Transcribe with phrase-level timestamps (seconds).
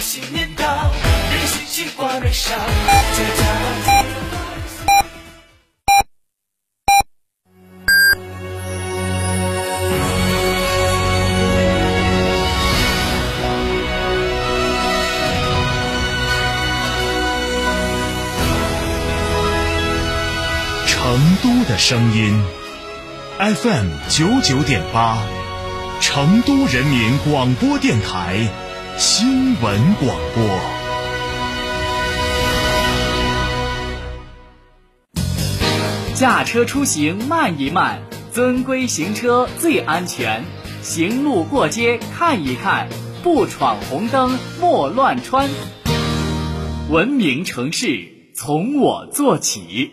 [0.00, 0.64] 新年到，
[1.30, 3.44] 人心齐挂眉梢，再加
[20.86, 22.42] 成都的声音
[23.38, 25.18] ，FM 九九点八，
[26.00, 28.48] 成都人民广播电台。
[29.02, 30.44] 新闻广播。
[36.14, 40.44] 驾车出行慢一慢，遵规行车最安全。
[40.82, 42.90] 行路过街看一看，
[43.22, 45.48] 不闯红灯莫乱穿。
[46.90, 49.92] 文明城市从我做起。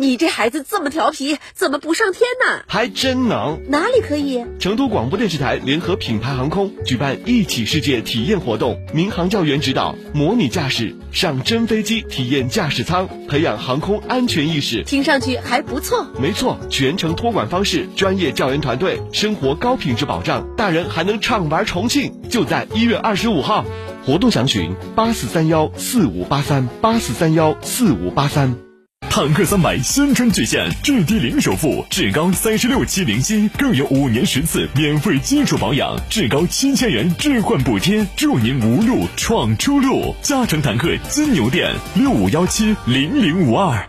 [0.00, 2.62] 你这孩子这么调皮，怎么不上天呢？
[2.68, 3.60] 还真能。
[3.68, 4.44] 哪里可以？
[4.60, 14.84] 成都广播电视台联合品牌航空举办一起世界体验活动，民航教员指导，模拟驾驶，上真飞机体验驾驶舱，培养航空安全意识。
[14.84, 16.06] 听上去还不错。
[16.22, 22.14] 没错，全程托管方式，专业教员团队，生活高品质保障，大人还能畅玩重庆。
[22.30, 23.64] 就在一月二十五号，
[24.06, 28.67] 活动详询八四三幺四五八三八四三幺四五八三。
[29.18, 40.14] 坦克三百新春巨献，至低零首付，至高三十六期零息，更有五年十次免费基础保养，至高七千元置换补贴，祝您无路闯出路。
[40.22, 43.88] 嘉诚坦克金牛店六五幺七零零五二。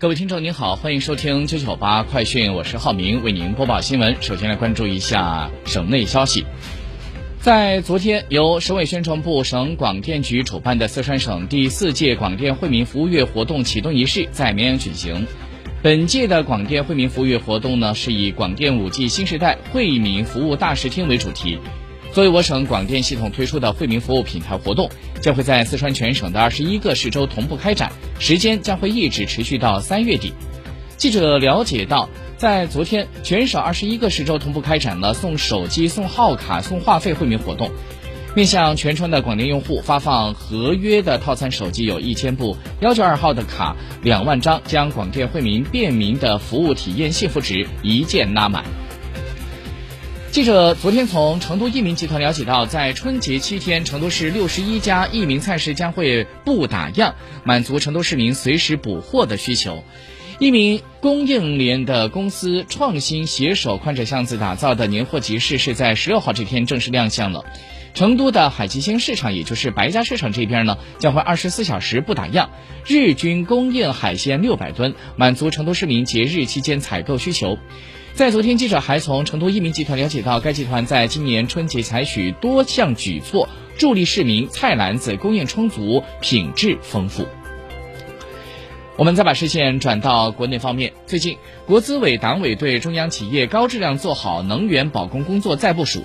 [0.00, 4.16] 各位听众您好，欢迎收听九九八快讯，我是浩明，为您播报新闻。
[4.22, 6.46] 首先来关注一下省内消息，
[7.38, 15.26] 在昨天由省委宣传部、省广电局主办的四川省第四届广电惠民服务月活动启动仪式在绵阳举行。
[15.82, 21.58] 本届的广电惠民服务月活动呢，是以“广电五 G 新时代惠民服务大视听”为主题。
[22.12, 24.90] 作为我省广电系统推出的惠民服务品牌活动，
[25.20, 30.32] 将会在四川全省的二十一个市州同步开展，时间将会一直持续到三月底。
[30.96, 37.70] 记者了解到，在昨天，全省二十一个市州同步开展了送手机、送号卡、送话费惠民活动。
[38.34, 48.64] 面向全川的广电用户发放合约的套餐手机有一千部，幺九二号的卡两万张，将广电惠民便民的服务体验幸福值一键拉满。
[50.30, 59.82] 记者昨天从成都益民集团了解到，在春节七天，成都市六十一家益民菜市将会不打烊，满足成都市民随时补货的需求。
[60.38, 67.44] 益民供应链的公司创新携手宽窄巷子打造的年货集市是在十六号这天正式亮相了。
[67.92, 72.50] 成都的海吉星市场，也就是白家市场这边呢，将会二十四小时不打烊，
[72.86, 77.58] 日均供应海鲜六百吨，满足成都市民节日期间采购需求。
[78.14, 83.48] 在昨天，记者还从成都益民集团了解到，该集团在今年春节采取多项举措，
[83.78, 87.26] 助力市民菜篮子供应充足、品质丰富。
[88.96, 96.04] 我们再把视线转到国内方面，最近，国资委党委对中央企业高质量做好能源保供工作再部署。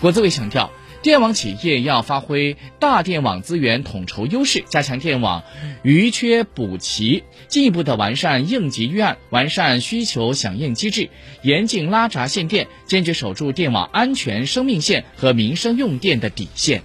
[0.00, 0.70] 国资委强调。
[1.04, 5.42] 电网企业要发挥大电网资源统筹优势，加强电网
[5.82, 11.10] 余缺补齐，进一步的完善应急预案，完善需求响应机制，
[11.42, 16.80] 严禁拉闸限电，坚决守住电网安全生命线和民生用电的底线。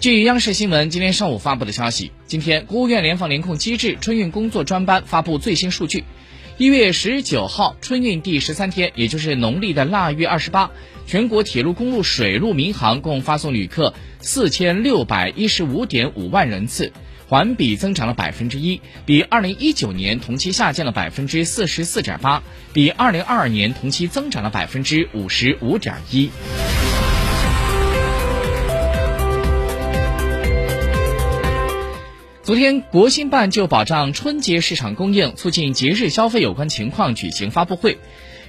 [0.00, 6.04] 据央视新闻今天上午发布的消息，今天国务院联防联控机制春运工作专班发布最新数据。
[6.56, 10.70] 一月十九号，春运第十三天，也就是农历的腊月二十八，
[11.04, 16.92] 全国铁路、公路、水路、民航共发送旅客四千六百一十五点五万人次，
[17.26, 26.30] 环比增长了百分之一，比二零一九年同期下降了百分之四十四点八，比二零二二年同期增长了百分之五十五点一。
[32.44, 37.96] 昨天，国新办就保障春节市场供应、促进节日消费有关情况举行发布会。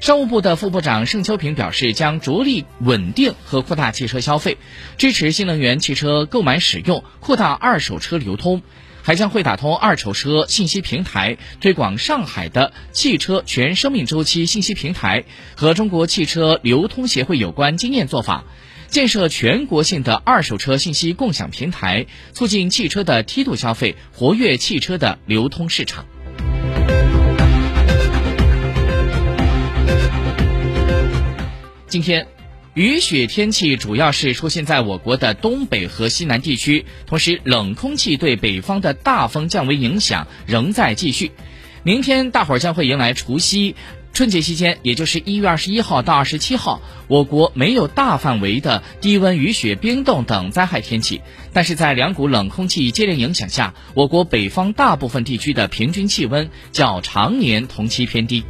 [0.02, 4.58] 商务部的副部长盛秋平表示，将着力稳定和扩大汽车消费，
[4.98, 8.62] 支持新能源汽车购买使用，扩大二手车流通，
[9.02, 15.24] 还将会打通二手车信息平台，推广上海的汽车全生命周期信息平台
[15.56, 18.44] 和中国汽车流通协会有关经验做法。
[18.88, 26.06] 建设全国性的二手车信息共享平台，促进汽车的梯度消费，活跃汽车的流通市场。
[31.88, 32.28] 今天，
[32.74, 41.32] 雨雪天气主要是出现在我国的东北和西南地区，同时冷空气对北方的大风降温影响仍在继续。
[41.84, 43.76] 明天，大伙儿将会迎来除夕。
[44.16, 46.80] 春节期间，也就是一月二十一号到二十七号，
[47.10, 51.20] 我国没有大范围的低温、雨雪、冰冻等灾害天气。
[51.52, 58.46] 但是在两股冷空气接连影响下，我国北方大部分地区的平均气温较常年同期偏低。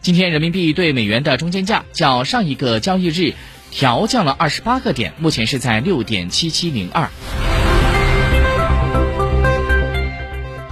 [0.00, 3.34] 今天人民币对美元的中间价较上一个交易日
[3.72, 7.10] 调降了二十八个点，目前是在六点七七零二。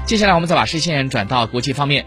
[0.07, 2.07] 接下来，我们再把视线转到国际方面。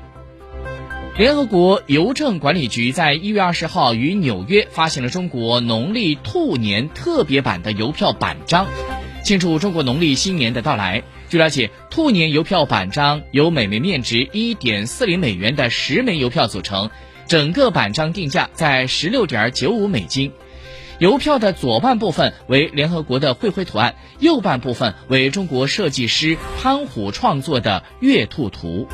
[1.17, 8.67] 联合国邮政管理局在一月二十号于纽约发行了中国农历兔年特别版的邮票版章，
[9.23, 11.01] 庆祝中国农历新年的到来。
[11.27, 16.91] 据了解，兔年邮票版章由每枚面值一点四零美元的十枚邮票组成，
[17.25, 20.31] 整个版章定价在十六点九五美金。
[20.99, 28.87] 邮票的左半部分为联合国的会徽图案，右半部分为中国设计师潘虎创作的月兔图。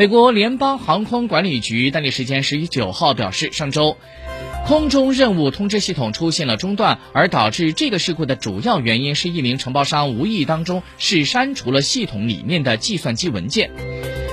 [0.00, 3.98] 美国联邦航空管理局当地时间十一九号表示，上周
[4.66, 13.70] 空中任务通知系统出现了中断，而导致这个事故的主要原因是一名承包商无意当中是删除了系统里面的计算机文件。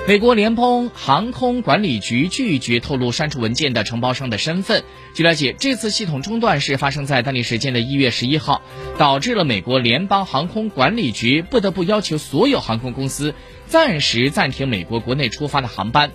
[0.07, 4.86] 美国联邦航空管理局拒绝透露删除文件的承包商的身份。
[5.13, 8.62] 据了解，这次系统中断是发生在当地时间的一月十一号，
[8.98, 16.12] 导致了美国联邦航空管理局不得不要求所有航空公司暂时暂停美国国内出发的航班。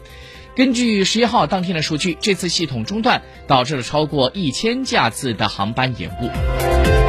[0.57, 7.02] 根据十一号当天的数据，这次系统中断导致了超过一千架次的航班延误。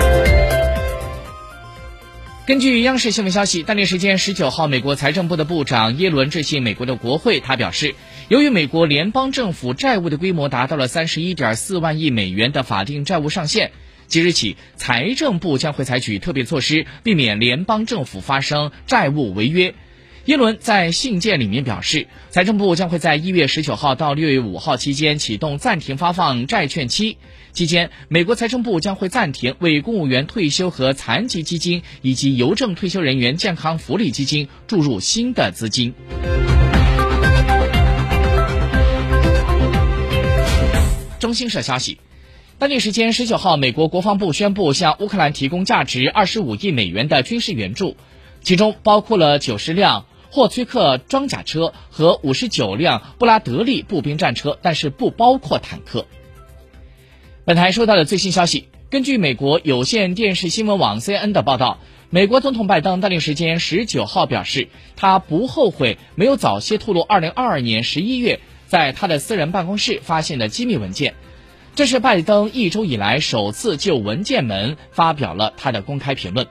[2.46, 7.96] 根据央视新闻消息，当地时间十九号，美国财政部的部长耶伦致信美国的国会，他表示，
[8.28, 13.72] 由于美国联邦政府债务的规模达到了三十一点四万亿美元的法定债务上限，
[14.08, 19.74] 即日起，财政部将会采取特别措施，避免联邦政府发生债务违约。
[20.26, 27.18] 耶伦在信件里面表示，财政部将会在一月十九号到六月五号期间启动暂停发放债券期。
[27.52, 35.94] 期间，美国财政部将会暂停为公务员退休和残疾基金以及邮政退休人员健康福利基金注入新的资金。
[41.20, 41.98] 中新社消息，
[42.60, 47.98] 当地时间十九号，美国国防部宣布向乌克兰提供价值二十五亿美元的军事援助，
[48.42, 56.08] 其中包括了九十辆霍崔克装甲车和五十九辆布拉德利步兵战车，但是不包括坦克。
[57.46, 61.78] 本台收到的最新消息，根据美国有线电视新闻网 CNN 的报道，
[62.10, 71.14] 美国总统拜登当地时间十九号表示，他不后悔没有早些透露二零二二年十一月在他的私人办公室发现的机密文件。
[71.76, 76.48] 这是拜登一周以来首次就文件门发表了他的公开评论。